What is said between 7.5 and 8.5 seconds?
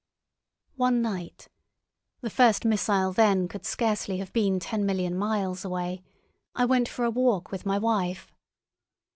with my wife.